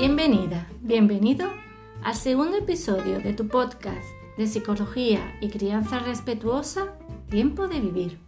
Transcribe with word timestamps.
Bienvenida, 0.00 0.68
bienvenido 0.80 1.48
al 2.04 2.14
segundo 2.14 2.56
episodio 2.58 3.18
de 3.18 3.32
tu 3.32 3.48
podcast 3.48 4.06
de 4.36 4.46
psicología 4.46 5.36
y 5.40 5.48
crianza 5.48 5.98
respetuosa, 5.98 6.94
Tiempo 7.28 7.66
de 7.66 7.80
Vivir. 7.80 8.20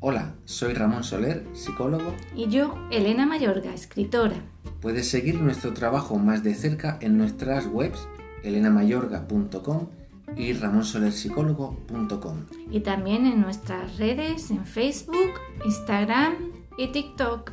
Hola, 0.00 0.32
soy 0.46 0.72
Ramón 0.72 1.04
Soler, 1.04 1.44
psicólogo. 1.52 2.14
Y 2.34 2.48
yo, 2.48 2.78
Elena 2.90 3.26
Mayorga, 3.26 3.74
escritora. 3.74 4.36
Puedes 4.80 5.06
seguir 5.06 5.34
nuestro 5.38 5.74
trabajo 5.74 6.16
más 6.16 6.42
de 6.42 6.54
cerca 6.54 6.96
en 7.02 7.18
nuestras 7.18 7.66
webs 7.66 8.08
elenamayorga.com 8.42 9.88
y 10.34 10.54
ramonsolerpsicólogo.com. 10.54 12.46
Y 12.70 12.80
también 12.80 13.26
en 13.26 13.42
nuestras 13.42 13.98
redes 13.98 14.50
en 14.50 14.64
Facebook, 14.64 15.32
Instagram 15.62 16.36
y 16.78 16.88
TikTok. 16.88 17.52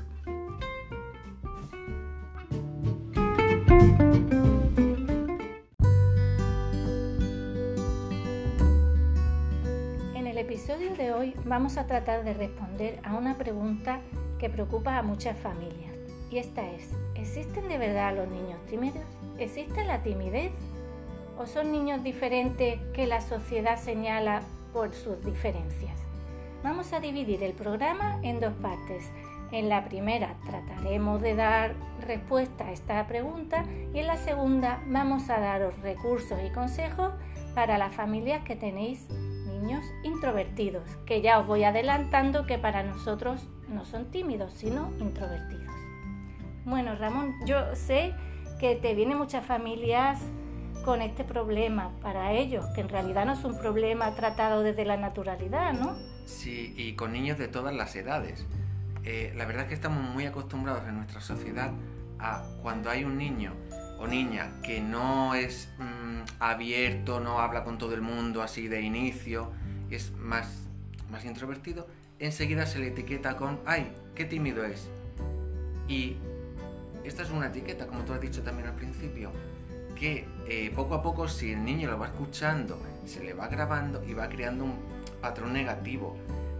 Vamos 11.49 11.77
a 11.77 11.87
tratar 11.87 12.23
de 12.23 12.35
responder 12.35 12.99
a 13.03 13.15
una 13.15 13.35
pregunta 13.35 14.01
que 14.37 14.51
preocupa 14.51 14.97
a 14.97 15.01
muchas 15.01 15.35
familias. 15.39 15.95
Y 16.29 16.37
esta 16.37 16.69
es, 16.69 16.91
¿existen 17.15 17.67
de 17.67 17.79
verdad 17.79 18.15
los 18.15 18.27
niños 18.27 18.63
tímidos? 18.67 19.03
¿Existe 19.39 19.83
la 19.83 20.03
timidez? 20.03 20.51
¿O 21.39 21.47
son 21.47 21.71
niños 21.71 22.03
diferentes 22.03 22.79
que 22.93 23.07
la 23.07 23.19
sociedad 23.19 23.79
señala 23.79 24.41
por 24.73 24.93
sus 24.93 25.25
diferencias? 25.25 25.97
Vamos 26.63 26.93
a 26.93 26.99
dividir 26.99 27.41
el 27.41 27.53
programa 27.53 28.19
en 28.21 28.39
dos 28.39 28.53
partes. 28.61 29.09
En 29.51 29.69
la 29.69 29.85
primera 29.85 30.35
trataremos 30.45 31.19
de 31.19 31.33
dar 31.33 31.73
respuesta 32.05 32.67
a 32.67 32.71
esta 32.71 33.07
pregunta 33.07 33.65
y 33.91 33.99
en 33.99 34.05
la 34.05 34.17
segunda 34.17 34.83
vamos 34.85 35.31
a 35.31 35.39
daros 35.39 35.75
recursos 35.81 36.37
y 36.45 36.53
consejos 36.53 37.11
para 37.55 37.79
las 37.79 37.95
familias 37.95 38.43
que 38.43 38.55
tenéis 38.55 39.07
introvertidos, 40.03 40.83
que 41.05 41.21
ya 41.21 41.39
os 41.39 41.47
voy 41.47 41.63
adelantando 41.63 42.45
que 42.45 42.57
para 42.57 42.83
nosotros 42.83 43.47
no 43.67 43.85
son 43.85 44.11
tímidos, 44.11 44.53
sino 44.53 44.91
introvertidos. 44.99 45.73
Bueno, 46.65 46.95
Ramón, 46.95 47.35
yo 47.45 47.75
sé 47.75 48.13
que 48.59 48.75
te 48.75 48.93
vienen 48.93 49.17
muchas 49.17 49.45
familias 49.45 50.19
con 50.83 51.01
este 51.01 51.23
problema 51.23 51.91
para 52.01 52.31
ellos, 52.33 52.65
que 52.75 52.81
en 52.81 52.89
realidad 52.89 53.25
no 53.25 53.33
es 53.33 53.43
un 53.43 53.57
problema 53.57 54.13
tratado 54.15 54.63
desde 54.63 54.85
la 54.85 54.97
naturalidad, 54.97 55.73
¿no? 55.73 55.95
Sí, 56.25 56.73
y 56.77 56.93
con 56.93 57.11
niños 57.11 57.37
de 57.37 57.47
todas 57.47 57.73
las 57.73 57.95
edades. 57.95 58.45
Eh, 59.03 59.33
la 59.35 59.45
verdad 59.45 59.63
es 59.63 59.69
que 59.69 59.73
estamos 59.75 60.03
muy 60.03 60.25
acostumbrados 60.25 60.87
en 60.87 60.95
nuestra 60.95 61.21
sociedad 61.21 61.71
a 62.19 62.43
cuando 62.61 62.89
hay 62.89 63.03
un 63.03 63.17
niño 63.17 63.53
o 63.99 64.07
niña 64.07 64.53
que 64.63 64.81
no 64.81 65.35
es 65.35 65.69
mm, 65.77 66.21
abierto, 66.39 67.19
no 67.19 67.39
habla 67.39 67.63
con 67.63 67.77
todo 67.77 67.93
el 67.93 68.01
mundo 68.01 68.41
así 68.41 68.67
de 68.67 68.81
inicio, 68.81 69.51
es 69.89 70.11
más, 70.13 70.67
más 71.11 71.25
introvertido, 71.25 71.87
enseguida 72.17 72.65
se 72.65 72.79
le 72.79 72.87
etiqueta 72.87 73.35
con, 73.35 73.59
ay, 73.65 73.91
qué 74.15 74.25
tímido 74.25 74.63
es. 74.63 74.89
Y 75.87 76.15
esta 77.03 77.23
es 77.23 77.29
una 77.29 77.47
etiqueta, 77.47 77.87
como 77.87 78.03
tú 78.03 78.13
has 78.13 78.21
dicho 78.21 78.41
también 78.41 78.69
al 78.69 78.75
principio, 78.75 79.31
que 79.95 80.27
eh, 80.47 80.71
poco 80.75 80.95
a 80.95 81.01
poco 81.01 81.27
si 81.27 81.51
el 81.51 81.63
niño 81.63 81.89
lo 81.89 81.99
va 81.99 82.07
escuchando, 82.07 82.81
se 83.05 83.23
le 83.23 83.33
va 83.33 83.47
grabando 83.47 84.03
y 84.03 84.13
va 84.13 84.29
creando 84.29 84.63
un 84.63 84.75
patrón 85.21 85.53
negativo, 85.53 86.15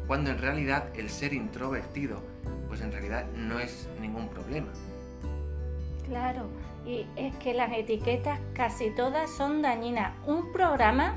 cuando 0.08 0.32
en 0.32 0.40
realidad 0.40 0.90
el 0.96 1.10
ser 1.10 1.34
introvertido, 1.34 2.22
pues 2.68 2.82
en 2.82 2.92
realidad 2.92 3.26
no 3.36 3.60
es 3.60 3.88
ningún 4.02 4.28
problema. 4.28 4.70
Claro, 6.06 6.50
y 6.86 7.06
es 7.16 7.36
que 7.38 7.54
las 7.54 7.72
etiquetas 7.72 8.40
casi 8.54 8.90
todas 8.92 9.30
son 9.30 9.62
dañinas. 9.62 10.14
Un 10.26 10.52
programa 10.52 11.16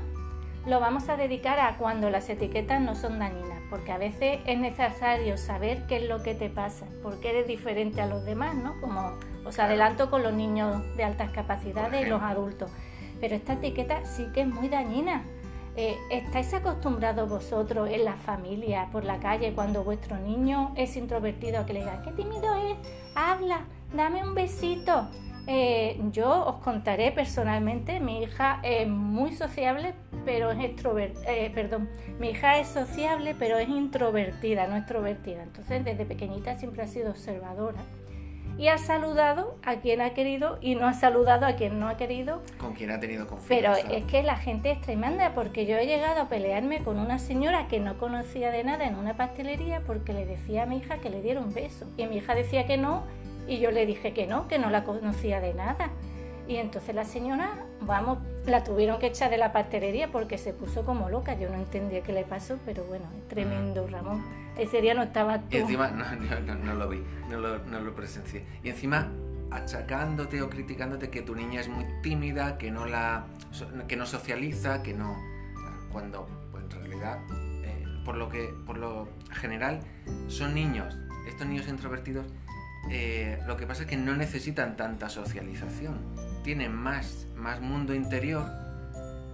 lo 0.65 0.79
vamos 0.79 1.09
a 1.09 1.17
dedicar 1.17 1.59
a 1.59 1.77
cuando 1.77 2.09
las 2.09 2.29
etiquetas 2.29 2.79
no 2.79 2.95
son 2.95 3.19
dañinas, 3.19 3.59
porque 3.69 3.91
a 3.91 3.97
veces 3.97 4.39
es 4.45 4.57
necesario 4.57 5.37
saber 5.37 5.85
qué 5.87 5.97
es 5.97 6.09
lo 6.09 6.23
que 6.23 6.35
te 6.35 6.49
pasa, 6.49 6.85
porque 7.01 7.31
eres 7.31 7.47
diferente 7.47 8.01
a 8.01 8.07
los 8.07 8.23
demás, 8.23 8.55
¿no? 8.55 8.79
Como 8.79 9.13
os 9.45 9.59
adelanto 9.59 10.09
con 10.09 10.23
los 10.23 10.33
niños 10.33 10.81
de 10.95 11.03
altas 11.03 11.31
capacidades 11.31 12.05
y 12.05 12.09
los 12.09 12.21
adultos. 12.21 12.71
Pero 13.19 13.35
esta 13.35 13.53
etiqueta 13.53 14.05
sí 14.05 14.27
que 14.33 14.41
es 14.41 14.47
muy 14.47 14.69
dañina. 14.69 15.23
Eh, 15.75 15.97
¿Estáis 16.11 16.53
acostumbrados 16.53 17.27
vosotros 17.27 17.89
en 17.89 18.05
la 18.05 18.13
familia, 18.13 18.89
por 18.91 19.03
la 19.03 19.17
calle, 19.19 19.53
cuando 19.53 19.83
vuestro 19.83 20.17
niño 20.17 20.71
es 20.77 20.95
introvertido, 20.95 21.59
a 21.59 21.65
que 21.65 21.73
le 21.73 21.79
digan, 21.79 22.03
qué 22.03 22.11
tímido 22.11 22.55
es, 22.55 22.77
habla, 23.15 23.65
dame 23.93 24.23
un 24.23 24.35
besito? 24.35 25.09
Eh, 25.45 25.99
yo 26.11 26.45
os 26.45 26.55
contaré 26.63 27.11
personalmente, 27.11 27.99
mi 27.99 28.23
hija 28.23 28.59
es 28.63 28.87
muy 28.87 29.33
sociable, 29.33 29.93
pero 30.25 30.51
es 30.51 30.63
extrovertida, 30.63 31.31
eh, 31.31 31.51
perdón, 31.53 31.89
mi 32.19 32.29
hija 32.29 32.59
es 32.59 32.69
sociable, 32.69 33.35
pero 33.37 33.57
es 33.57 33.67
introvertida, 33.67 34.67
no 34.67 34.77
extrovertida. 34.77 35.43
Entonces, 35.43 35.83
desde 35.83 36.05
pequeñita 36.05 36.57
siempre 36.57 36.83
ha 36.83 36.87
sido 36.87 37.11
observadora 37.11 37.79
y 38.57 38.67
ha 38.67 38.77
saludado 38.77 39.57
a 39.63 39.77
quien 39.77 40.01
ha 40.01 40.13
querido 40.13 40.57
y 40.61 40.75
no 40.75 40.87
ha 40.87 40.93
saludado 40.93 41.45
a 41.45 41.53
quien 41.53 41.79
no 41.79 41.87
ha 41.87 41.97
querido. 41.97 42.41
Con 42.57 42.73
quien 42.73 42.91
ha 42.91 42.99
tenido 42.99 43.27
confianza. 43.27 43.79
Pero 43.79 43.95
es 43.95 44.03
que 44.05 44.23
la 44.23 44.37
gente 44.37 44.71
es 44.71 44.81
tremenda 44.81 45.33
porque 45.33 45.65
yo 45.65 45.77
he 45.77 45.85
llegado 45.85 46.21
a 46.21 46.29
pelearme 46.29 46.83
con 46.83 46.99
una 46.99 47.19
señora 47.19 47.67
que 47.67 47.79
no 47.79 47.97
conocía 47.97 48.51
de 48.51 48.63
nada 48.63 48.85
en 48.85 48.95
una 48.95 49.15
pastelería 49.15 49.81
porque 49.81 50.13
le 50.13 50.25
decía 50.25 50.63
a 50.63 50.65
mi 50.65 50.77
hija 50.77 50.97
que 50.97 51.09
le 51.09 51.21
diera 51.21 51.41
un 51.41 51.53
beso. 51.53 51.87
Y 51.97 52.05
mi 52.05 52.17
hija 52.17 52.35
decía 52.35 52.65
que 52.65 52.77
no 52.77 53.03
y 53.47 53.59
yo 53.59 53.71
le 53.71 53.85
dije 53.85 54.13
que 54.13 54.27
no, 54.27 54.47
que 54.47 54.59
no 54.59 54.69
la 54.69 54.83
conocía 54.83 55.39
de 55.39 55.53
nada. 55.53 55.91
Y 56.47 56.57
entonces 56.57 56.93
la 56.93 57.05
señora, 57.05 57.65
vamos, 57.81 58.19
la 58.45 58.63
tuvieron 58.63 58.99
que 58.99 59.07
echar 59.07 59.29
de 59.29 59.37
la 59.37 59.53
pastelería 59.53 60.11
porque 60.11 60.37
se 60.37 60.51
puso 60.53 60.83
como 60.83 61.09
loca. 61.09 61.35
Yo 61.39 61.49
no 61.49 61.55
entendía 61.55 62.03
qué 62.03 62.11
le 62.11 62.23
pasó, 62.23 62.57
pero 62.65 62.83
bueno, 62.83 63.05
tremendo, 63.29 63.87
Ramón. 63.87 64.23
Ese 64.57 64.81
día 64.81 64.93
no 64.93 65.03
estaba 65.03 65.39
tú. 65.39 65.45
Y 65.51 65.57
encima, 65.57 65.87
no, 65.91 66.05
no, 66.41 66.55
no, 66.55 66.73
lo 66.73 66.89
vi, 66.89 67.01
no 67.29 67.37
lo, 67.37 67.59
no 67.59 67.79
lo 67.79 67.95
presencié. 67.95 68.45
Y 68.61 68.69
encima 68.69 69.09
achacándote 69.51 70.41
o 70.41 70.49
criticándote 70.49 71.09
que 71.09 71.21
tu 71.21 71.35
niña 71.35 71.61
es 71.61 71.69
muy 71.69 71.85
tímida, 72.01 72.57
que 72.57 72.71
no 72.71 72.85
la 72.85 73.27
que 73.87 73.95
no 73.95 74.05
socializa, 74.05 74.81
que 74.81 74.93
no 74.93 75.15
cuando 75.91 76.27
pues, 76.51 76.63
en 76.63 76.71
realidad 76.71 77.19
eh, 77.63 77.85
por 78.03 78.17
lo 78.17 78.29
que 78.29 78.51
por 78.65 78.77
lo 78.77 79.07
general 79.31 79.79
son 80.27 80.55
niños, 80.55 80.97
estos 81.27 81.45
niños 81.45 81.67
introvertidos 81.67 82.25
eh, 82.89 83.39
lo 83.47 83.57
que 83.57 83.65
pasa 83.65 83.83
es 83.83 83.89
que 83.89 83.97
no 83.97 84.15
necesitan 84.15 84.75
tanta 84.75 85.09
socialización, 85.09 85.97
tienen 86.43 86.73
más, 86.73 87.27
más 87.35 87.61
mundo 87.61 87.93
interior, 87.93 88.45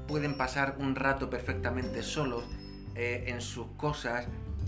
pueden 0.07 0.37
pasar 0.37 0.75
un 0.79 0.95
rato 0.95 1.29
perfectamente 1.29 2.03
solos 2.03 2.43
eh, 2.95 3.25
en 3.27 3.41
sus 3.41 3.67
cosas, 3.77 4.27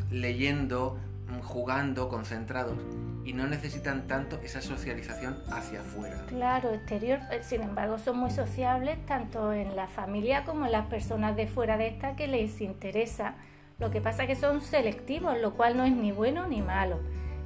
leyendo, 0.10 0.98
jugando, 1.44 2.10
concentrados 2.10 2.78
y 3.24 3.34
no 3.34 3.48
necesitan 3.48 4.08
tanto 4.08 4.40
esa 4.44 4.62
socialización 4.62 5.38
hacia 5.52 5.82
afuera. 5.82 6.26
Claro, 6.28 6.74
exterior, 6.74 7.20
eh, 7.32 7.42
sin 7.44 7.62
embargo, 7.62 7.98
son 8.00 8.18
muy 8.18 8.32
sociables 8.32 9.04
tanto 9.06 9.54
en 9.54 9.76
la 9.76 9.88
familia 9.88 10.44
como 10.44 10.66
en 10.66 10.72
las 10.72 10.88
personas 10.88 11.36
de 11.36 11.48
fuera 11.48 11.78
de 11.78 11.88
esta 11.88 12.16
que 12.16 12.28
les 12.28 12.60
interesa. 12.62 13.36
Lo 13.80 13.92
que 13.92 14.02
pasa 14.02 14.24
es 14.24 14.30
que 14.30 14.36
son 14.36 14.62
selectivos, 14.62 15.38
lo 15.40 15.54
cual 15.54 15.78
no 15.78 15.86
es 15.86 15.92
ni 15.92 16.12
bueno 16.12 16.48
ni 16.48 16.62
malo. 16.62 17.00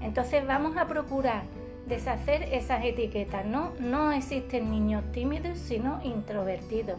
Entonces 0.05 0.45
vamos 0.45 0.77
a 0.77 0.87
procurar 0.87 1.43
deshacer 1.87 2.43
esas 2.43 2.85
etiquetas. 2.85 3.45
No, 3.45 3.73
no 3.79 4.11
existen 4.11 4.71
niños 4.71 5.03
tímidos, 5.11 5.57
sino 5.57 5.99
introvertidos. 6.03 6.97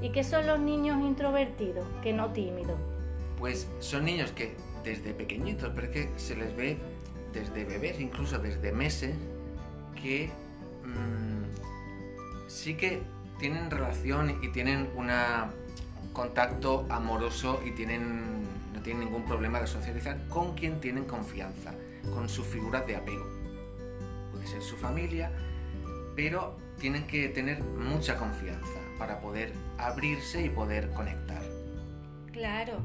¿Y 0.00 0.10
qué 0.10 0.24
son 0.24 0.46
los 0.46 0.58
niños 0.60 1.00
introvertidos, 1.00 1.86
que 2.02 2.12
no 2.12 2.32
tímidos? 2.32 2.78
Pues 3.38 3.68
son 3.80 4.04
niños 4.04 4.30
que 4.32 4.54
desde 4.84 5.12
pequeñitos, 5.12 5.72
pero 5.74 5.88
es 5.88 5.92
que 5.92 6.08
se 6.18 6.36
les 6.36 6.54
ve 6.56 6.78
desde 7.32 7.64
bebés, 7.64 8.00
incluso 8.00 8.38
desde 8.38 8.72
meses, 8.72 9.14
que 10.00 10.30
mmm, 10.84 11.44
sí 12.48 12.74
que 12.74 13.02
tienen 13.38 13.70
relación 13.70 14.38
y 14.42 14.48
tienen 14.48 14.88
un 14.96 15.10
contacto 16.12 16.86
amoroso 16.88 17.60
y 17.64 17.72
tienen, 17.72 18.45
tienen 18.86 19.06
ningún 19.06 19.24
problema 19.24 19.58
de 19.58 19.66
socializar 19.66 20.16
con 20.28 20.54
quien 20.54 20.80
tienen 20.80 21.06
confianza 21.06 21.74
con 22.14 22.28
sus 22.28 22.46
figuras 22.46 22.86
de 22.86 22.94
apego. 22.94 23.26
Puede 24.30 24.46
ser 24.46 24.62
su 24.62 24.76
familia, 24.76 25.32
pero 26.14 26.56
tienen 26.78 27.04
que 27.08 27.28
tener 27.28 27.64
mucha 27.64 28.16
confianza 28.16 28.78
para 28.96 29.20
poder 29.20 29.52
abrirse 29.76 30.44
y 30.44 30.50
poder 30.50 30.90
conectar. 30.90 31.42
Claro, 32.30 32.78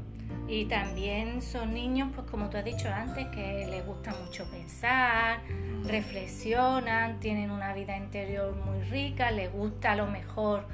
y 0.48 0.64
también 0.64 1.40
son 1.40 1.72
niños, 1.72 2.10
pues 2.16 2.28
como 2.28 2.50
tú 2.50 2.56
has 2.56 2.64
dicho 2.64 2.88
antes, 2.88 3.28
que 3.28 3.68
les 3.70 3.86
gusta 3.86 4.12
mucho 4.24 4.44
pensar, 4.50 5.40
reflexionan, 5.84 7.20
tienen 7.20 7.52
una 7.52 7.74
vida 7.74 7.96
interior 7.96 8.56
muy 8.56 8.82
rica, 8.90 9.30
les 9.30 9.52
gusta 9.52 9.92
a 9.92 9.96
lo 9.96 10.08
mejor 10.08 10.66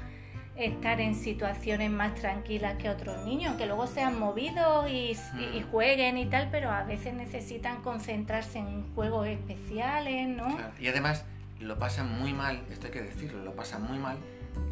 estar 0.59 0.99
en 1.01 1.15
situaciones 1.15 1.89
más 1.89 2.15
tranquilas 2.15 2.77
que 2.77 2.89
otros 2.89 3.25
niños, 3.25 3.55
que 3.55 3.65
luego 3.65 3.87
sean 3.87 4.19
movidos 4.19 4.89
y, 4.89 5.11
y, 5.55 5.61
mm. 5.61 5.71
jueguen 5.71 6.17
y 6.17 6.25
tal, 6.25 6.49
pero 6.51 6.69
a 6.71 6.83
veces 6.83 7.13
necesitan 7.13 7.81
concentrarse 7.81 8.59
en 8.59 8.93
juegos 8.93 9.27
especiales, 9.27 10.27
¿no? 10.27 10.57
Y 10.79 10.87
además 10.87 11.25
lo 11.59 11.77
pasan 11.77 12.19
muy 12.19 12.33
mal, 12.33 12.61
esto 12.71 12.87
hay 12.87 12.93
que 12.93 13.01
decirlo, 13.01 13.43
lo 13.43 13.55
pasan 13.55 13.83
muy 13.83 13.97
mal 13.97 14.17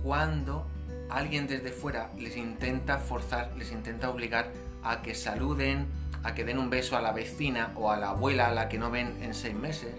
cuando 0.03 0.65
alguien 1.09 1.47
desde 1.47 1.71
fuera 1.71 2.09
les 2.17 2.37
intenta 2.37 2.97
forzar, 2.97 3.51
les 3.57 3.71
intenta 3.71 4.09
obligar 4.09 4.51
a 4.83 5.01
que 5.01 5.15
saluden, 5.15 5.87
a 6.23 6.33
que 6.33 6.43
den 6.43 6.57
un 6.57 6.69
beso 6.69 6.97
a 6.97 7.01
la 7.01 7.11
vecina 7.11 7.71
o 7.75 7.91
a 7.91 7.97
la 7.97 8.09
abuela 8.09 8.47
a 8.47 8.51
la 8.51 8.69
que 8.69 8.77
no 8.77 8.91
ven 8.91 9.21
en 9.21 9.33
seis 9.33 9.55
meses, 9.55 9.95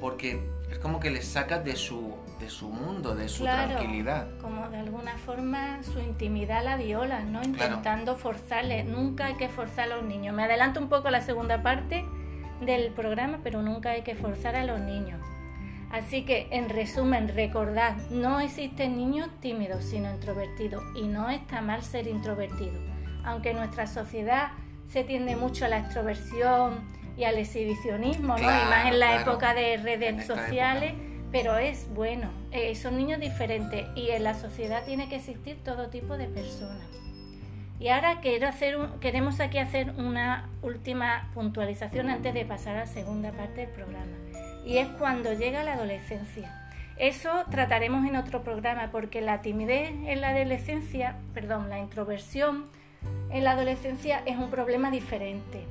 porque 0.00 0.40
es 0.76 0.82
como 0.82 1.00
que 1.00 1.08
les 1.08 1.26
saca 1.26 1.58
de 1.58 1.74
su, 1.74 2.14
de 2.38 2.50
su 2.50 2.68
mundo, 2.68 3.14
de 3.14 3.30
su 3.30 3.44
tranquilidad. 3.44 4.28
Como 4.42 4.68
de 4.68 4.76
alguna 4.76 5.16
forma 5.16 5.82
su 5.82 6.00
intimidad 6.00 6.62
la 6.62 6.76
viola, 6.76 7.20
¿no? 7.20 7.42
Intentando 7.42 8.16
forzarle. 8.16 8.84
Nunca 8.84 9.26
hay 9.26 9.34
que 9.36 9.48
forzar 9.48 9.90
a 9.90 9.96
los 9.96 10.04
niños. 10.04 10.34
Me 10.34 10.44
adelanto 10.44 10.78
un 10.78 10.90
poco 10.90 11.08
a 11.08 11.10
la 11.10 11.22
segunda 11.22 11.62
parte 11.62 12.04
del 12.60 12.92
programa, 12.92 13.40
pero 13.42 13.62
nunca 13.62 13.92
hay 13.92 14.02
que 14.02 14.14
forzar 14.14 14.54
a 14.54 14.64
los 14.64 14.78
niños. 14.80 15.18
Así 15.90 16.26
que, 16.26 16.48
en 16.50 16.68
resumen, 16.68 17.28
recordad, 17.28 17.96
no 18.10 18.40
existen 18.40 18.98
niños 18.98 19.30
tímidos, 19.40 19.82
sino 19.82 20.12
introvertidos, 20.12 20.82
y 20.94 21.06
no 21.06 21.30
está 21.30 21.62
mal 21.62 21.82
ser 21.82 22.06
introvertido. 22.06 22.78
Aunque 23.24 23.54
nuestra 23.54 23.86
sociedad 23.86 24.48
se 24.88 25.04
tiende 25.04 25.36
mucho 25.36 25.64
a 25.64 25.68
la 25.68 25.78
extroversión 25.78 26.84
y 27.16 27.24
al 27.24 27.38
exhibicionismo, 27.38 28.36
¿no? 28.36 28.42
y 28.42 28.42
más 28.42 28.86
en 28.86 29.00
la 29.00 29.20
época 29.20 29.54
de 29.54 29.78
redes 29.78 30.26
sociales, 30.26 30.94
pero 31.32 31.58
es 31.58 31.88
bueno, 31.94 32.30
eh, 32.52 32.74
son 32.74 32.96
niños 32.96 33.20
diferentes 33.20 33.86
y 33.94 34.10
en 34.10 34.24
la 34.24 34.34
sociedad 34.34 34.84
tiene 34.84 35.08
que 35.08 35.16
existir 35.16 35.56
todo 35.64 35.88
tipo 35.88 36.16
de 36.16 36.26
personas. 36.26 36.86
Y 37.78 37.88
ahora 37.88 38.20
quiero 38.20 38.48
hacer 38.48 38.78
queremos 39.00 39.40
aquí 39.40 39.58
hacer 39.58 39.92
una 39.98 40.48
última 40.62 41.30
puntualización 41.34 42.08
antes 42.08 42.32
de 42.32 42.44
pasar 42.46 42.76
a 42.76 42.80
la 42.80 42.86
segunda 42.86 43.32
parte 43.32 43.62
del 43.62 43.70
programa. 43.70 44.16
Y 44.64 44.78
es 44.78 44.88
cuando 44.98 45.32
llega 45.34 45.62
la 45.62 45.74
adolescencia. 45.74 46.62
Eso 46.96 47.44
trataremos 47.50 48.08
en 48.08 48.16
otro 48.16 48.42
programa 48.42 48.90
porque 48.90 49.20
la 49.20 49.42
timidez 49.42 49.90
en 50.06 50.22
la 50.22 50.30
adolescencia, 50.30 51.16
perdón, 51.34 51.68
la 51.68 51.78
introversión 51.78 52.66
en 53.30 53.44
la 53.44 53.52
adolescencia 53.52 54.22
es 54.24 54.38
un 54.38 54.50
problema 54.50 54.90
diferente. 54.90 55.66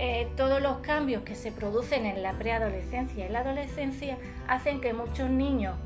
Eh, 0.00 0.28
todos 0.36 0.62
los 0.62 0.78
cambios 0.78 1.24
que 1.24 1.34
se 1.34 1.50
producen 1.50 2.06
en 2.06 2.22
la 2.22 2.34
preadolescencia 2.34 3.26
y 3.26 3.28
la 3.28 3.40
adolescencia 3.40 4.16
hacen 4.46 4.80
que 4.80 4.92
muchos 4.92 5.28
niños 5.28 5.76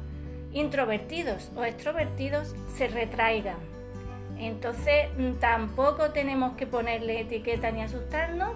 introvertidos 0.53 1.51
o 1.57 1.65
extrovertidos 1.65 2.55
se 2.77 2.89
retraigan 2.89 3.57
entonces 4.39 5.09
mm, 5.17 5.35
tampoco 5.35 6.11
tenemos 6.11 6.57
que 6.57 6.67
ponerle 6.67 7.21
etiqueta 7.21 7.71
ni 7.71 7.83
asustarnos, 7.83 8.53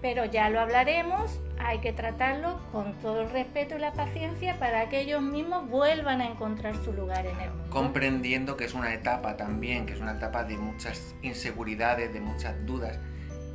pero 0.00 0.24
ya 0.24 0.48
lo 0.48 0.60
hablaremos, 0.60 1.40
hay 1.58 1.80
que 1.80 1.92
tratarlo 1.92 2.60
con 2.72 2.94
todo 3.00 3.22
el 3.22 3.30
respeto 3.30 3.76
y 3.76 3.80
la 3.80 3.92
paciencia 3.92 4.58
para 4.58 4.88
que 4.88 5.00
ellos 5.00 5.20
mismos 5.20 5.68
vuelvan 5.68 6.20
a 6.20 6.26
encontrar 6.26 6.76
su 6.84 6.92
lugar 6.92 7.26
en 7.26 7.38
el 7.40 7.50
mundo. 7.50 7.70
Comprendiendo 7.70 8.56
que 8.56 8.64
es 8.64 8.74
una 8.74 8.94
etapa 8.94 9.36
también, 9.36 9.86
que 9.86 9.92
es 9.92 10.00
una 10.00 10.12
etapa 10.12 10.44
de 10.44 10.56
muchas 10.56 11.14
inseguridades, 11.22 12.12
de 12.12 12.20
muchas 12.20 12.64
dudas, 12.64 12.98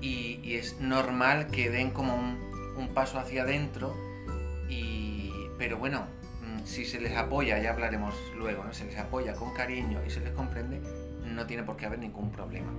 y, 0.04 0.56
es 0.56 0.80
normal 0.80 1.48
que 1.48 1.70
den 1.70 1.92
como 1.92 2.16
un, 2.16 2.90
paso 2.94 3.18
hacia 3.18 3.44
adentro, 3.44 3.96
pero 5.58 5.78
bueno, 5.78 6.08
mm, 6.42 6.66
si 6.66 6.84
se 6.84 7.00
les 7.00 7.16
apoya, 7.16 7.58
ya 7.60 7.72
hablaremos 7.72 8.14
luego, 8.38 8.64
¿no? 8.66 8.74
se 8.74 8.86
les 8.86 8.98
apoya 8.98 9.34
con 9.34 9.54
cariño 9.54 10.02
y 10.06 10.10
se 10.10 10.20
les 10.20 10.32
comprende, 10.32 10.82
no 11.26 11.46
tiene 11.46 11.64
por 11.64 11.78
qué 11.78 11.86
haber 11.86 12.00
ningún 12.00 12.32
problema. 12.32 12.72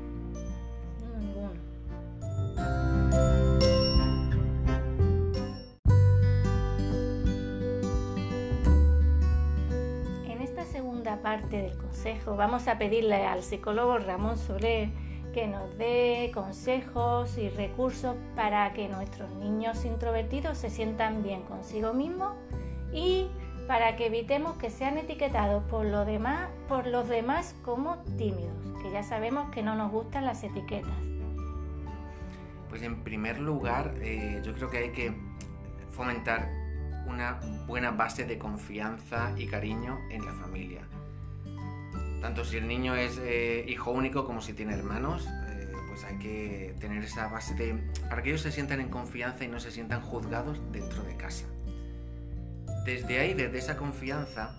En 10.27 10.43
esta 10.43 10.65
segunda 10.67 11.23
parte 11.23 11.63
del 11.63 11.77
consejo 11.79 12.37
vamos 12.37 12.69
a 12.69 12.77
pedirle 12.77 13.25
al 13.25 13.43
psicólogo 13.43 13.99
Ramón 13.99 14.37
Soler 14.37 14.91
que 15.35 15.49
nos 15.49 15.77
dé 15.77 16.31
consejos 16.33 17.37
y 17.37 17.49
recursos 17.51 18.15
para 18.37 18.73
que 18.73 18.89
nuestros 18.89 19.33
niños 19.33 19.85
introvertidos 19.85 20.57
se 20.57 20.71
sientan 20.71 21.25
bien 21.25 21.43
consigo 21.43 21.93
mismos 21.93 22.37
y 22.93 23.27
para 23.67 23.97
que 23.97 24.07
evitemos 24.07 24.57
que 24.57 24.71
sean 24.71 24.97
etiquetados 24.97 25.65
por, 25.65 25.87
los 25.87 27.09
demás 27.09 27.57
como 27.65 27.99
tímidos, 28.17 28.55
que 28.81 28.93
ya 28.93 29.03
sabemos 29.03 29.51
que 29.51 29.63
no 29.65 29.75
nos 29.75 29.91
gustan 29.91 30.25
las 30.25 30.45
etiquetas. 30.45 30.95
Pues 32.69 32.83
en 32.83 33.03
primer 33.03 33.41
lugar, 33.41 33.95
eh, 34.03 34.41
yo 34.45 34.55
creo 34.55 34.71
que 34.71 34.79
hay 34.79 34.93
que 34.93 35.13
fomentar 35.91 36.49
una 37.07 37.41
buena 37.67 37.91
base 37.91 38.25
de 38.25 38.39
confianza 38.39 39.33
y 39.37 39.47
cariño 39.49 39.99
en 40.11 40.25
la 40.25 40.33
familia. 40.33 40.83
Tanto 42.25 42.43
si 42.43 42.57
el 42.57 42.67
niño 42.67 42.95
es 42.95 43.21
eh, 43.23 43.67
hijo 43.69 43.91
único 43.91 44.25
como 44.25 44.41
si 44.41 44.55
tiene 44.55 44.73
hermanos, 44.73 45.29
eh, 45.47 45.71
pues 45.89 46.05
hay 46.05 46.19
que 46.19 46.75
tener 46.81 47.05
esa 47.05 47.29
base 47.29 47.55
de... 47.55 47.75
para 48.09 48.23
que 48.23 48.31
ellos 48.31 48.41
se 48.41 48.51
sientan 48.51 48.81
en 48.81 48.89
confianza 48.89 49.45
y 49.45 49.49
no 49.49 49.61
se 49.61 49.71
sientan 49.71 50.01
juzgados 50.01 50.59
dentro 50.73 51.03
de 51.03 51.19
casa. 51.19 51.45
Desde 52.87 53.19
ahí, 53.19 53.35
desde 53.35 53.59
esa 53.59 53.77
confianza, 53.77 54.57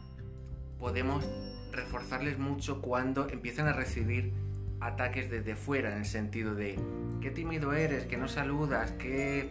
podemos 0.77 1.27
reforzarles 1.71 2.37
mucho 2.37 2.83
cuando 2.83 3.27
empiezan 3.29 3.67
a 3.67 3.73
recibir 3.73 4.31
ataques 4.79 5.31
desde 5.31 5.55
fuera, 5.55 5.91
en 5.91 5.97
el 5.97 6.05
sentido 6.05 6.53
de 6.53 6.77
qué 7.19 7.31
tímido 7.31 7.73
eres, 7.73 8.05
que 8.05 8.17
no 8.17 8.27
saludas, 8.27 8.91
que 8.91 9.49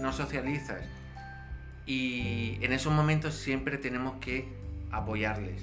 no 0.00 0.12
socializas. 0.12 0.82
Y 1.86 2.58
en 2.62 2.72
esos 2.72 2.92
momentos 2.92 3.34
siempre 3.34 3.78
tenemos 3.78 4.14
que 4.14 4.48
apoyarles. 4.90 5.62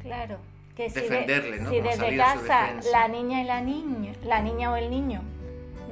Claro, 0.00 0.38
que 0.76 0.90
si, 0.90 1.00
¿no? 1.00 1.70
si 1.70 1.80
desde 1.80 2.16
casa 2.16 2.74
la 2.92 3.08
niña 3.08 3.42
y 3.42 3.44
la 3.44 3.62
niña, 3.62 4.12
la 4.22 4.42
niña 4.42 4.70
o 4.70 4.76
el 4.76 4.90
niño 4.90 5.22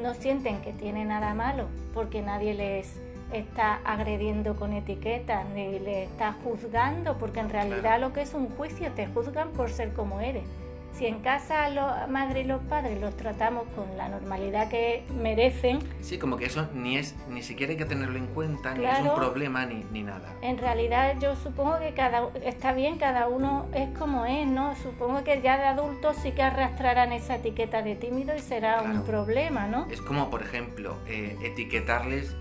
no 0.00 0.14
sienten 0.14 0.60
que 0.60 0.72
tiene 0.72 1.04
nada 1.04 1.32
malo 1.34 1.68
porque 1.94 2.20
nadie 2.20 2.52
les 2.52 3.00
está 3.32 3.80
agrediendo 3.84 4.54
con 4.56 4.72
etiquetas 4.72 5.48
ni 5.54 5.78
le 5.78 6.04
está 6.04 6.34
juzgando, 6.44 7.16
porque 7.18 7.40
en 7.40 7.48
realidad 7.48 7.98
lo 8.00 8.12
que 8.12 8.22
es 8.22 8.34
un 8.34 8.48
juicio 8.50 8.92
te 8.92 9.06
juzgan 9.06 9.50
por 9.50 9.70
ser 9.70 9.92
como 9.92 10.20
eres. 10.20 10.44
Si 10.94 11.06
en 11.06 11.20
casa 11.20 11.68
la 11.70 12.06
madre 12.08 12.42
y 12.42 12.44
los 12.44 12.62
padres 12.62 13.00
los 13.00 13.16
tratamos 13.16 13.64
con 13.74 13.96
la 13.96 14.08
normalidad 14.08 14.68
que 14.68 15.04
merecen. 15.20 15.80
Sí, 16.00 16.18
como 16.18 16.36
que 16.36 16.46
eso 16.46 16.68
ni 16.72 16.96
es 16.96 17.16
ni 17.28 17.42
siquiera 17.42 17.72
hay 17.72 17.76
que 17.76 17.84
tenerlo 17.84 18.16
en 18.16 18.26
cuenta, 18.28 18.74
ni 18.74 18.86
es 18.86 19.00
un 19.00 19.14
problema 19.14 19.66
ni, 19.66 19.84
ni, 19.90 20.04
nada. 20.04 20.32
En 20.40 20.56
realidad 20.56 21.16
yo 21.20 21.34
supongo 21.34 21.78
que 21.80 21.94
cada 21.94 22.28
está 22.44 22.72
bien, 22.72 22.98
cada 22.98 23.26
uno 23.26 23.66
es 23.74 23.88
como 23.98 24.24
es, 24.24 24.46
¿no? 24.46 24.76
Supongo 24.76 25.24
que 25.24 25.42
ya 25.42 25.56
de 25.56 25.64
adultos 25.64 26.16
sí 26.22 26.30
que 26.30 26.42
arrastrarán 26.42 27.12
esa 27.12 27.36
etiqueta 27.36 27.82
de 27.82 27.96
tímido 27.96 28.36
y 28.36 28.38
será 28.38 28.82
un 28.82 29.02
problema, 29.02 29.66
¿no? 29.66 29.86
Es 29.90 30.00
como, 30.00 30.30
por 30.30 30.42
ejemplo, 30.42 30.96
eh, 31.06 31.36
etiquetarles 31.42 32.36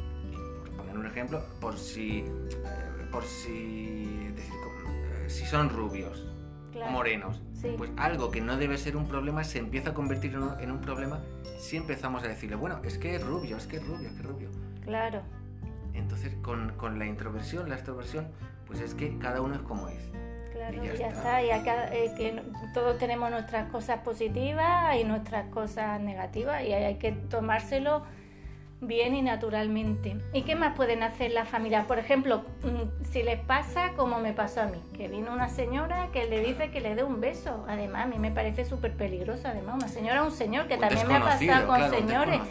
un 0.93 1.05
ejemplo, 1.07 1.41
por 1.59 1.77
si, 1.77 2.19
eh, 2.19 3.07
por 3.11 3.23
si, 3.23 4.31
eh, 4.37 5.25
si 5.27 5.45
son 5.45 5.69
rubios 5.69 6.32
o 6.75 6.89
morenos. 6.89 7.41
Pues 7.77 7.91
algo 7.97 8.31
que 8.31 8.41
no 8.41 8.57
debe 8.57 8.77
ser 8.77 8.97
un 8.97 9.07
problema 9.07 9.43
se 9.43 9.59
empieza 9.59 9.91
a 9.91 9.93
convertir 9.93 10.37
en 10.59 10.71
un, 10.71 10.81
problema 10.81 11.21
si 11.57 11.77
empezamos 11.77 12.23
a 12.23 12.27
decirle, 12.27 12.55
bueno, 12.55 12.81
es 12.83 12.97
que 12.97 13.15
es 13.15 13.23
rubio, 13.25 13.57
es 13.57 13.67
que 13.67 13.77
es 13.77 13.87
rubio, 13.87 14.09
es 14.09 14.13
que 14.13 14.19
es 14.19 14.25
rubio. 14.25 14.49
Claro. 14.83 15.21
Entonces, 15.93 16.33
con, 16.41 16.73
con 16.75 16.99
la 16.99 17.05
introversión, 17.05 17.69
la 17.69 17.75
extroversión, 17.75 18.27
pues 18.65 18.81
es 18.81 18.93
que 18.93 19.17
cada 19.17 19.41
uno 19.41 19.55
es 19.55 19.61
como 19.61 19.87
es. 19.87 20.09
Claro, 20.51 20.83
y 20.83 20.97
ya, 20.97 21.07
está. 21.07 21.43
Y 21.43 21.51
acá, 21.51 21.93
eh, 21.93 22.13
que 22.17 22.41
todos 22.73 22.97
tenemos 22.97 23.31
nuestras 23.31 23.69
cosas 23.71 23.99
positivas 23.99 24.95
y 24.99 25.03
nuestras 25.03 25.47
cosas 25.47 25.99
negativas 25.99 26.63
y 26.63 26.73
hay 26.73 26.95
que 26.95 27.11
tomárselo 27.11 28.03
bien 28.87 29.15
y 29.15 29.21
naturalmente. 29.21 30.17
¿Y 30.33 30.43
qué 30.43 30.55
más 30.55 30.75
pueden 30.75 31.03
hacer 31.03 31.31
las 31.31 31.47
familias? 31.47 31.85
Por 31.85 31.99
ejemplo, 31.99 32.43
mm, 32.63 33.05
si 33.11 33.23
les 33.23 33.39
pasa 33.39 33.93
como 33.95 34.19
me 34.19 34.33
pasó 34.33 34.61
a 34.61 34.65
mí, 34.65 34.79
que 34.95 35.07
vino 35.07 35.33
una 35.33 35.49
señora 35.49 36.09
que 36.11 36.25
le 36.25 36.41
dice 36.41 36.71
que 36.71 36.81
le 36.81 36.95
dé 36.95 37.03
un 37.03 37.21
beso. 37.21 37.65
Además, 37.67 38.05
a 38.05 38.07
mí 38.07 38.17
me 38.19 38.31
parece 38.31 38.65
súper 38.65 38.95
peligroso, 38.95 39.47
además, 39.47 39.75
una 39.75 39.87
señora 39.87 40.23
un 40.23 40.31
señor, 40.31 40.67
que 40.67 40.77
también 40.77 41.07
me 41.07 41.15
ha 41.15 41.21
pasado 41.21 41.67
con 41.67 41.89
señores. 41.89 42.41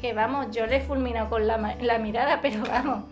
Que 0.00 0.12
vamos, 0.12 0.54
yo 0.54 0.66
le 0.66 0.76
he 0.76 0.80
fulminado 0.80 1.28
con 1.28 1.46
la, 1.46 1.58
mirada, 1.98 2.40
pero 2.42 2.62
vamos. 2.62 3.04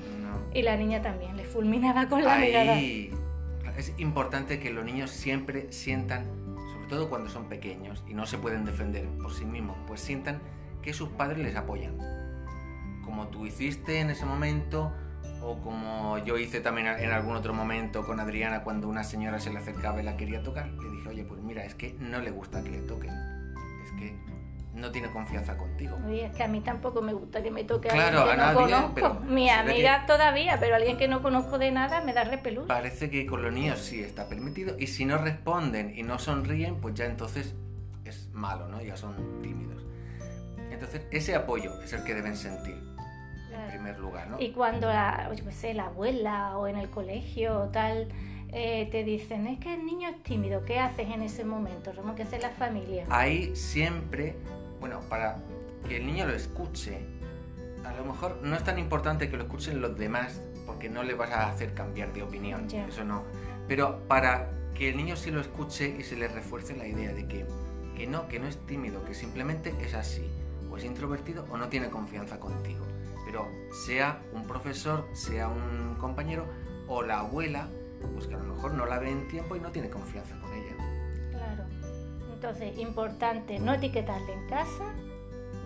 Y 0.52 0.62
la 0.62 0.76
niña 0.76 1.02
también 1.02 1.36
le 1.36 1.44
fulminaba 1.44 2.08
con 2.08 2.24
la 2.24 2.36
mirada. 2.36 2.78
Es 3.76 3.92
importante 3.98 4.58
que 4.58 4.70
los 4.70 4.84
niños 4.84 5.10
siempre 5.10 5.70
sientan, 5.72 6.24
sobre 6.72 6.88
todo 6.88 7.08
cuando 7.08 7.30
son 7.30 7.48
pequeños 7.48 8.02
y 8.08 8.14
no 8.14 8.26
se 8.26 8.36
pueden 8.36 8.64
defender 8.64 9.06
por 9.22 9.32
sí 9.32 9.44
mismos, 9.44 9.76
pues 9.86 10.00
sientan 10.00 10.40
que 10.82 10.92
sus 10.92 11.10
padres 11.10 11.38
les 11.38 11.54
apoyan 11.54 12.17
como 13.08 13.28
tú 13.28 13.46
hiciste 13.46 14.00
en 14.00 14.10
ese 14.10 14.26
momento 14.26 14.92
o 15.40 15.58
como 15.62 16.18
yo 16.18 16.36
hice 16.36 16.60
también 16.60 16.88
en 16.88 17.10
algún 17.10 17.36
otro 17.36 17.54
momento 17.54 18.04
con 18.04 18.20
Adriana 18.20 18.62
cuando 18.62 18.86
una 18.86 19.02
señora 19.02 19.38
se 19.40 19.50
le 19.50 19.58
acercaba 19.60 19.98
y 20.02 20.04
la 20.04 20.14
quería 20.18 20.42
tocar, 20.42 20.68
le 20.68 20.90
dije, 20.90 21.08
oye, 21.08 21.24
pues 21.24 21.40
mira, 21.40 21.64
es 21.64 21.74
que 21.74 21.94
no 22.00 22.20
le 22.20 22.30
gusta 22.30 22.62
que 22.62 22.68
le 22.68 22.80
toquen, 22.82 23.08
es 23.10 23.92
que 23.98 24.14
no 24.74 24.90
tiene 24.92 25.10
confianza 25.10 25.56
contigo. 25.56 25.96
Oye, 26.06 26.26
es 26.26 26.32
que 26.36 26.42
a 26.44 26.48
mí 26.48 26.60
tampoco 26.60 27.00
me 27.00 27.14
gusta 27.14 27.42
que 27.42 27.50
me 27.50 27.64
toque 27.64 27.88
Claro, 27.88 28.18
alguien 28.20 28.36
que 28.36 28.42
a 28.42 28.46
no 28.46 28.60
nadie, 28.60 28.74
conozco. 28.74 28.94
pero 28.94 29.20
Mi 29.20 29.48
amiga 29.48 30.04
todavía, 30.06 30.58
pero 30.60 30.76
alguien 30.76 30.98
que 30.98 31.08
no 31.08 31.22
conozco 31.22 31.58
de 31.58 31.70
nada 31.70 32.02
me 32.02 32.12
da 32.12 32.24
repelús. 32.24 32.66
Parece 32.66 33.08
que 33.08 33.24
con 33.24 33.40
los 33.42 33.50
niños 33.52 33.78
sí 33.78 34.02
está 34.02 34.28
permitido 34.28 34.76
y 34.78 34.86
si 34.88 35.06
no 35.06 35.16
responden 35.16 35.96
y 35.96 36.02
no 36.02 36.18
sonríen, 36.18 36.76
pues 36.82 36.94
ya 36.94 37.06
entonces 37.06 37.54
es 38.04 38.28
malo, 38.34 38.68
¿no? 38.68 38.82
Ya 38.82 38.98
son 38.98 39.40
tímidos. 39.40 39.82
Entonces, 40.70 41.02
ese 41.10 41.34
apoyo 41.34 41.72
es 41.82 41.92
el 41.94 42.04
que 42.04 42.14
deben 42.14 42.36
sentir 42.36 42.76
en 43.64 43.70
primer 43.70 43.98
lugar, 43.98 44.28
¿no? 44.28 44.40
Y 44.40 44.52
cuando 44.52 44.88
la, 44.88 45.30
yo 45.34 45.50
sé, 45.50 45.74
la 45.74 45.86
abuela 45.86 46.56
o 46.58 46.66
en 46.66 46.76
el 46.76 46.88
colegio 46.90 47.60
o 47.60 47.68
tal 47.68 48.08
eh, 48.52 48.88
te 48.90 49.04
dicen, 49.04 49.46
es 49.46 49.58
que 49.60 49.74
el 49.74 49.84
niño 49.84 50.08
es 50.08 50.22
tímido, 50.22 50.64
¿qué 50.64 50.78
haces 50.78 51.08
en 51.10 51.22
ese 51.22 51.44
momento? 51.44 51.92
Ramón, 51.92 52.14
¿qué 52.16 52.22
hace 52.22 52.38
la 52.38 52.50
familia? 52.50 53.04
Ahí 53.10 53.54
siempre, 53.54 54.36
bueno, 54.80 55.00
para 55.08 55.36
que 55.86 55.98
el 55.98 56.06
niño 56.06 56.26
lo 56.26 56.34
escuche, 56.34 56.98
a 57.84 57.92
lo 57.94 58.04
mejor 58.04 58.40
no 58.42 58.56
es 58.56 58.64
tan 58.64 58.78
importante 58.78 59.28
que 59.30 59.36
lo 59.36 59.44
escuchen 59.44 59.80
los 59.80 59.98
demás, 59.98 60.40
porque 60.66 60.88
no 60.88 61.02
le 61.02 61.14
vas 61.14 61.30
a 61.30 61.48
hacer 61.48 61.74
cambiar 61.74 62.12
de 62.12 62.22
opinión, 62.22 62.68
Ya. 62.68 62.86
eso 62.86 63.04
no. 63.04 63.22
Pero 63.66 64.06
para 64.08 64.50
que 64.74 64.90
el 64.90 64.96
niño 64.96 65.16
sí 65.16 65.30
lo 65.30 65.40
escuche 65.40 65.96
y 65.98 66.02
se 66.02 66.16
le 66.16 66.28
refuerce 66.28 66.76
la 66.76 66.86
idea 66.86 67.12
de 67.12 67.26
que, 67.26 67.46
que 67.96 68.06
no, 68.06 68.28
que 68.28 68.38
no 68.38 68.46
es 68.46 68.56
tímido, 68.66 69.04
que 69.04 69.14
simplemente 69.14 69.74
es 69.80 69.94
así, 69.94 70.26
o 70.70 70.76
es 70.76 70.84
introvertido 70.84 71.44
o 71.50 71.56
no 71.56 71.68
tiene 71.68 71.88
confianza 71.90 72.38
contigo. 72.38 72.86
Pero 73.28 73.46
sea 73.70 74.22
un 74.32 74.46
profesor, 74.46 75.06
sea 75.12 75.48
un 75.48 75.96
compañero 76.00 76.46
o 76.88 77.02
la 77.02 77.20
abuela, 77.20 77.68
pues 78.14 78.26
que 78.26 78.34
a 78.34 78.38
lo 78.38 78.54
mejor 78.54 78.72
no 78.72 78.86
la 78.86 78.98
ve 78.98 79.10
en 79.10 79.28
tiempo 79.28 79.54
y 79.54 79.60
no 79.60 79.70
tiene 79.70 79.90
confianza 79.90 80.34
con 80.40 80.50
ella. 80.54 80.74
Claro. 81.30 81.64
Entonces, 82.32 82.78
importante 82.78 83.58
no 83.58 83.74
etiquetarle 83.74 84.32
en 84.32 84.48
casa, 84.48 84.94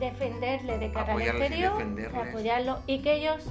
defenderle 0.00 0.78
de 0.78 0.90
cara 0.90 1.12
al 1.12 1.23
y 1.23 1.26
exterior, 1.28 1.81
apoyarlo 2.28 2.81
y 2.88 3.00
que 3.00 3.14
ellos 3.14 3.45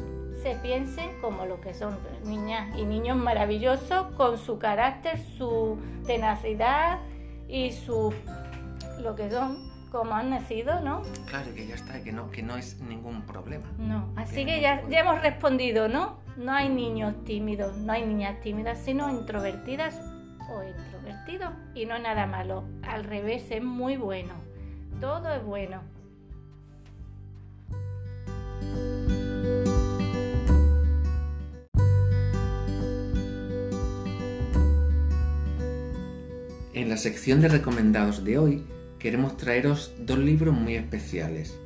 se 0.44 0.56
piensen 0.56 1.22
como 1.22 1.46
lo 1.46 1.62
que 1.62 1.74
son 1.74 1.98
niñas 2.26 2.78
y 2.78 2.84
niños 2.84 3.16
maravillosos 3.16 4.08
con 4.18 4.38
su 4.38 4.60
carácter, 4.60 5.22
su 5.38 5.78
tenacidad 6.06 7.00
y 7.48 7.72
su 7.72 8.14
lo 9.02 9.16
que 9.16 9.32
son, 9.32 9.71
como 9.92 10.16
han 10.16 10.30
nacido, 10.30 10.80
¿no? 10.80 11.02
Claro, 11.28 11.54
que 11.54 11.68
ya 11.68 11.76
está, 11.76 12.02
que 12.02 12.14
no, 12.14 12.32
que 12.32 12.42
no 12.42 12.56
es 12.56 12.80
ningún 12.80 13.24
problema. 13.24 13.66
No, 13.78 14.14
así 14.16 14.46
que 14.46 14.62
ya, 14.62 14.88
ya 14.90 15.02
hemos 15.02 15.22
respondido, 15.22 15.90
¿no? 15.90 16.20
No 16.38 16.54
hay 16.54 16.70
niños 16.70 17.14
tímidos, 17.26 17.78
no 17.78 17.92
hay 17.92 18.06
niñas 18.06 18.40
tímidas, 18.40 18.80
sino 18.80 19.10
introvertidas 19.10 20.00
o 20.50 20.64
introvertidos. 20.64 21.52
Y 21.76 21.86
no 21.86 21.96
es 21.96 22.02
nada 22.02 22.26
malo, 22.26 22.64
al 22.84 23.04
revés, 23.04 23.52
es 23.52 23.62
muy 23.62 23.98
bueno. 23.98 24.34
Todo 25.02 25.34
es 25.34 25.44
bueno. 25.44 25.82
En 36.74 36.90
la 36.90 36.96
sección 36.96 37.42
de 37.42 37.50
recomendados 37.50 38.24
de 38.24 38.40
hoy 38.40 38.66
queremos 39.02 39.36
traeros 39.36 39.94
dos 40.00 40.20
libros 40.20 40.54
muy 40.54 40.76
especiales. 40.76 41.58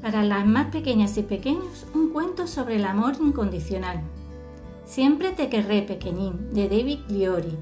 Para 0.00 0.22
las 0.22 0.46
más 0.46 0.68
pequeñas 0.68 1.18
y 1.18 1.22
pequeños, 1.22 1.86
un 1.94 2.10
cuento 2.10 2.46
sobre 2.46 2.76
el 2.76 2.84
amor 2.84 3.14
incondicional. 3.20 4.00
Siempre 4.84 5.32
te 5.32 5.48
querré, 5.48 5.82
pequeñín, 5.82 6.52
de 6.52 6.68
David 6.68 7.00
Liori. 7.08 7.56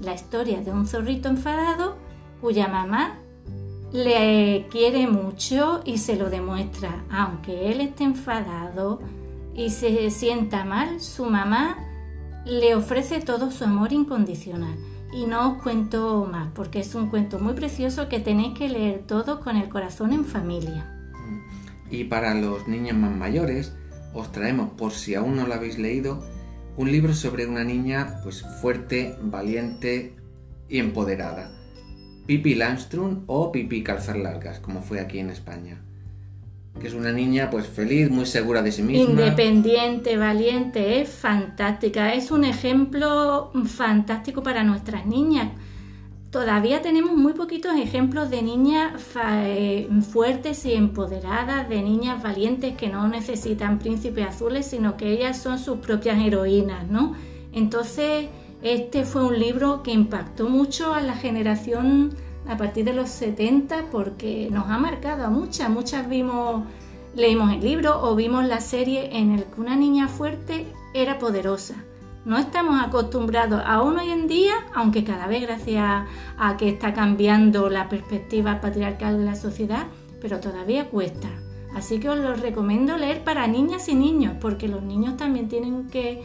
La 0.00 0.14
historia 0.14 0.60
de 0.60 0.70
un 0.70 0.86
zorrito 0.86 1.28
enfadado 1.28 1.96
cuya 2.40 2.68
mamá 2.68 3.20
le 3.92 4.66
quiere 4.70 5.06
mucho 5.06 5.82
y 5.84 5.98
se 5.98 6.16
lo 6.16 6.28
demuestra. 6.28 7.04
Aunque 7.10 7.70
él 7.70 7.80
esté 7.80 8.04
enfadado 8.04 9.00
y 9.54 9.70
se 9.70 10.10
sienta 10.10 10.64
mal, 10.64 11.00
su 11.00 11.26
mamá 11.26 11.78
le 12.44 12.74
ofrece 12.74 13.20
todo 13.20 13.50
su 13.50 13.64
amor 13.64 13.92
incondicional. 13.92 14.76
Y 15.12 15.26
no 15.26 15.52
os 15.52 15.62
cuento 15.62 16.26
más 16.30 16.48
porque 16.54 16.80
es 16.80 16.94
un 16.94 17.08
cuento 17.08 17.38
muy 17.38 17.52
precioso 17.52 18.08
que 18.08 18.18
tenéis 18.18 18.58
que 18.58 18.68
leer 18.68 19.04
todos 19.06 19.40
con 19.40 19.56
el 19.56 19.68
corazón 19.68 20.12
en 20.12 20.24
familia. 20.24 20.98
Y 21.90 22.04
para 22.04 22.34
los 22.34 22.66
niños 22.66 22.96
más 22.96 23.14
mayores, 23.14 23.74
os 24.14 24.32
traemos, 24.32 24.70
por 24.70 24.92
si 24.92 25.14
aún 25.14 25.36
no 25.36 25.46
lo 25.46 25.52
habéis 25.52 25.78
leído, 25.78 26.24
un 26.76 26.90
libro 26.90 27.14
sobre 27.14 27.46
una 27.46 27.64
niña 27.64 28.20
pues 28.22 28.42
fuerte, 28.62 29.16
valiente 29.20 30.16
y 30.68 30.78
empoderada. 30.78 31.50
Pipi 32.26 32.54
Landström 32.54 33.24
o 33.26 33.52
Pipi 33.52 33.82
Calzar 33.82 34.16
Largas, 34.16 34.60
como 34.60 34.80
fue 34.80 35.00
aquí 35.00 35.18
en 35.18 35.28
España. 35.28 35.82
Que 36.80 36.88
es 36.88 36.94
una 36.94 37.12
niña 37.12 37.50
pues 37.50 37.66
feliz, 37.66 38.10
muy 38.10 38.26
segura 38.26 38.62
de 38.62 38.72
sí 38.72 38.82
misma. 38.82 39.10
Independiente, 39.10 40.16
valiente, 40.16 41.00
es 41.00 41.10
fantástica. 41.10 42.14
Es 42.14 42.30
un 42.30 42.44
ejemplo 42.44 43.52
fantástico 43.66 44.42
para 44.42 44.64
nuestras 44.64 45.06
niñas. 45.06 45.48
Todavía 46.32 46.80
tenemos 46.80 47.14
muy 47.14 47.34
poquitos 47.34 47.76
ejemplos 47.76 48.30
de 48.30 48.40
niñas 48.40 48.94
eh, 49.44 49.86
fuertes 50.00 50.64
y 50.64 50.72
empoderadas, 50.72 51.68
de 51.68 51.82
niñas 51.82 52.22
valientes 52.22 52.74
que 52.74 52.88
no 52.88 53.06
necesitan 53.06 53.78
príncipes 53.78 54.28
azules, 54.28 54.64
sino 54.64 54.96
que 54.96 55.12
ellas 55.12 55.36
son 55.36 55.58
sus 55.58 55.76
propias 55.80 56.18
heroínas, 56.18 56.88
¿no? 56.88 57.14
Entonces, 57.52 58.28
este 58.62 59.04
fue 59.04 59.26
un 59.26 59.38
libro 59.38 59.82
que 59.82 59.90
impactó 59.90 60.48
mucho 60.48 60.94
a 60.94 61.02
la 61.02 61.16
generación 61.16 62.14
a 62.48 62.56
partir 62.56 62.84
de 62.84 62.92
los 62.92 63.08
70 63.08 63.86
porque 63.90 64.48
nos 64.50 64.68
ha 64.68 64.78
marcado 64.78 65.24
a 65.24 65.30
muchas. 65.30 65.70
Muchas 65.70 66.08
vimos, 66.08 66.64
leímos 67.14 67.52
el 67.52 67.60
libro 67.60 68.00
o 68.02 68.14
vimos 68.16 68.44
la 68.44 68.60
serie 68.60 69.16
en 69.16 69.32
el 69.32 69.44
que 69.44 69.60
una 69.60 69.76
niña 69.76 70.08
fuerte 70.08 70.66
era 70.94 71.18
poderosa. 71.18 71.74
No 72.24 72.38
estamos 72.38 72.80
acostumbrados 72.80 73.62
aún 73.66 73.98
hoy 73.98 74.10
en 74.10 74.28
día, 74.28 74.52
aunque 74.74 75.02
cada 75.02 75.26
vez 75.26 75.42
gracias 75.42 76.06
a 76.38 76.56
que 76.56 76.68
está 76.68 76.92
cambiando 76.94 77.68
la 77.68 77.88
perspectiva 77.88 78.60
patriarcal 78.60 79.18
de 79.18 79.24
la 79.24 79.34
sociedad, 79.34 79.86
pero 80.20 80.38
todavía 80.38 80.88
cuesta. 80.88 81.28
Así 81.74 81.98
que 81.98 82.08
os 82.08 82.18
lo 82.18 82.34
recomiendo 82.34 82.96
leer 82.96 83.24
para 83.24 83.46
niñas 83.48 83.88
y 83.88 83.94
niños, 83.94 84.34
porque 84.40 84.68
los 84.68 84.82
niños 84.82 85.16
también 85.16 85.48
tienen 85.48 85.88
que 85.88 86.22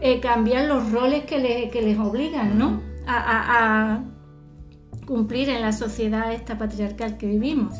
eh, 0.00 0.20
cambiar 0.20 0.66
los 0.66 0.92
roles 0.92 1.24
que, 1.24 1.38
le- 1.38 1.70
que 1.70 1.82
les 1.82 1.98
obligan, 1.98 2.56
¿no? 2.58 2.80
A, 3.06 3.16
a- 3.16 3.94
a 3.94 4.04
cumplir 5.06 5.48
en 5.48 5.62
la 5.62 5.72
sociedad 5.72 6.32
esta 6.32 6.58
patriarcal 6.58 7.16
que 7.16 7.26
vivimos. 7.28 7.74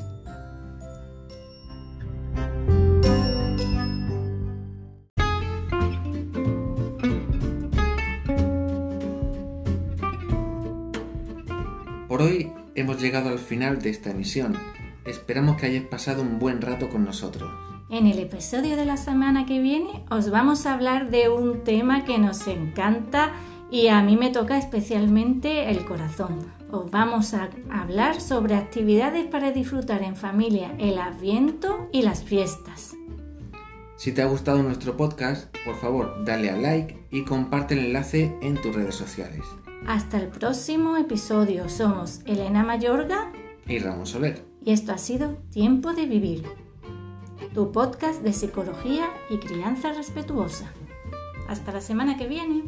Por 12.09 12.23
hoy 12.23 12.51
hemos 12.75 13.03
llegado 13.03 13.29
al 13.29 13.39
final 13.39 13.83
de 13.83 13.91
esta 13.91 14.11
emisión. 14.11 14.57
Esperamos 15.05 15.57
que 15.57 15.67
hayáis 15.67 15.87
pasado 15.87 16.23
un 16.23 16.39
buen 16.39 16.63
rato 16.63 16.89
con 16.89 17.05
nosotros. 17.05 17.51
En 17.91 18.07
el 18.07 18.19
episodio 18.19 18.77
de 18.77 18.87
la 18.87 18.97
semana 18.97 19.45
que 19.45 19.61
viene 19.61 20.05
os 20.11 20.31
vamos 20.31 20.67
a 20.67 20.75
hablar 20.75 21.11
de 21.11 21.29
un 21.29 21.63
tema 21.63 22.05
que 22.05 22.19
nos 22.19 22.47
encanta 22.49 23.33
y 23.71 23.89
a 23.89 24.03
mí 24.03 24.17
me 24.17 24.31
toca 24.31 24.57
especialmente 24.57 25.71
el 25.71 25.85
corazón. 25.85 26.56
Os 26.71 26.91
vamos 26.91 27.33
a 27.35 27.49
hablar 27.71 28.21
sobre 28.21 28.55
actividades 28.57 29.27
para 29.27 29.53
disfrutar 29.53 30.03
en 30.03 30.17
familia, 30.17 30.75
el 30.79 30.99
adviento 30.99 31.89
y 31.93 32.03
las 32.03 32.25
fiestas. 32.25 32.95
Si 33.97 34.13
te 34.13 34.21
ha 34.23 34.27
gustado 34.27 34.63
nuestro 34.63 34.97
podcast, 34.97 35.55
por 35.65 35.77
favor 35.77 36.25
dale 36.25 36.51
a 36.51 36.57
like 36.57 37.07
y 37.11 37.25
comparte 37.25 37.75
el 37.75 37.87
enlace 37.87 38.37
en 38.43 38.61
tus 38.61 38.75
redes 38.75 38.95
sociales. 38.95 39.43
Hasta 39.87 40.19
el 40.19 40.29
próximo 40.29 40.97
episodio. 40.97 41.69
Somos 41.69 42.21
Elena 42.27 42.63
Mayorga 42.65 43.33
Y 43.67 43.79
Ramón 43.79 44.07
Soler. 44.07 44.45
y 44.65 44.73
esto 44.73 44.93
ha 44.93 44.99
sido 44.99 45.37
Tiempo 45.51 45.93
de 45.95 46.07
Vivir, 46.07 46.43
tu 47.55 47.71
podcast 47.73 48.23
de 48.23 48.33
psicología 48.33 49.09
y 49.31 49.39
crianza 49.39 49.93
respetuosa. 49.93 50.71
Hasta 51.49 51.73
la 51.73 51.81
semana 51.81 52.17
que 52.19 52.27
viene. 52.27 52.65